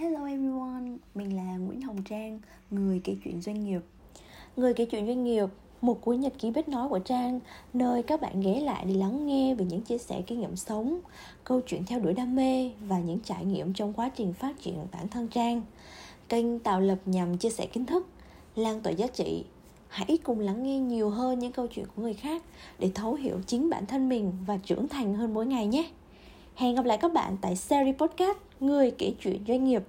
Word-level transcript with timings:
Hello 0.00 0.24
everyone, 0.24 0.96
mình 1.14 1.36
là 1.36 1.56
Nguyễn 1.56 1.80
Hồng 1.80 2.02
trang 2.02 2.40
Người 2.70 3.00
kể 3.04 3.16
chuyện 3.24 3.40
doanh 3.40 3.64
nghiệp 3.64 3.80
Người 4.56 4.74
kể 4.74 4.84
chuyện 4.84 5.06
doanh 5.06 5.24
nghiệp 5.24 5.46
một 5.80 6.00
cuốn 6.00 6.20
nhật 6.20 6.32
ký 6.38 6.50
biết 6.50 6.68
nói 6.68 6.88
của 6.88 6.98
Trang 6.98 7.40
nơi 7.72 8.02
các 8.02 8.20
bạn 8.20 8.40
ghé 8.40 8.60
lại 8.60 8.84
để 8.88 8.94
lắng 8.94 9.26
nghe 9.26 9.54
về 9.54 9.64
những 9.64 9.80
chia 9.80 9.98
sẻ 9.98 10.22
kinh 10.26 10.40
nghiệm 10.40 10.56
sống, 10.56 11.00
câu 11.44 11.60
chuyện 11.60 11.84
theo 11.84 12.00
đuổi 12.00 12.12
đam 12.12 12.36
mê 12.36 12.70
và 12.80 12.98
những 12.98 13.20
trải 13.24 13.44
nghiệm 13.44 13.72
trong 13.72 13.92
quá 13.92 14.10
trình 14.16 14.32
phát 14.32 14.60
triển 14.60 14.86
bản 14.92 15.08
thân 15.08 15.28
Trang. 15.28 15.62
Kênh 16.28 16.58
tạo 16.58 16.80
lập 16.80 16.98
nhằm 17.06 17.36
chia 17.36 17.50
sẻ 17.50 17.66
kiến 17.66 17.86
thức, 17.86 18.06
lan 18.56 18.80
tỏa 18.80 18.92
giá 18.92 19.06
trị. 19.06 19.44
Hãy 19.88 20.18
cùng 20.22 20.40
lắng 20.40 20.62
nghe 20.62 20.78
nhiều 20.78 21.10
hơn 21.10 21.38
những 21.38 21.52
câu 21.52 21.66
chuyện 21.66 21.86
của 21.96 22.02
người 22.02 22.14
khác 22.14 22.42
để 22.78 22.90
thấu 22.94 23.14
hiểu 23.14 23.40
chính 23.46 23.70
bản 23.70 23.86
thân 23.86 24.08
mình 24.08 24.32
và 24.46 24.56
trưởng 24.56 24.88
thành 24.88 25.14
hơn 25.14 25.34
mỗi 25.34 25.46
ngày 25.46 25.66
nhé. 25.66 25.90
Hẹn 26.54 26.74
gặp 26.74 26.84
lại 26.84 26.98
các 26.98 27.12
bạn 27.12 27.36
tại 27.40 27.56
series 27.56 27.96
podcast 27.96 28.38
Người 28.60 28.90
kể 28.90 29.12
chuyện 29.20 29.44
doanh 29.48 29.64
nghiệp 29.64 29.82